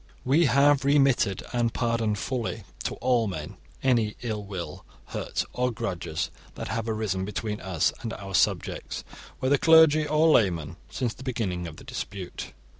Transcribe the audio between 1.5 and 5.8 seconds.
and pardoned fully to all men any ill will, hurt, or